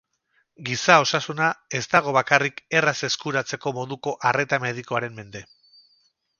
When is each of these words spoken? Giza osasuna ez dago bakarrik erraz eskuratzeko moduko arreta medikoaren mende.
Giza 0.69 0.95
osasuna 1.03 1.49
ez 1.81 1.81
dago 1.91 2.15
bakarrik 2.17 2.57
erraz 2.81 2.95
eskuratzeko 3.11 3.77
moduko 3.81 4.17
arreta 4.33 4.63
medikoaren 4.67 5.19
mende. 5.23 5.47